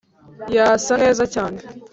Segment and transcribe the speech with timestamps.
[0.57, 1.59] yasa neza cyane.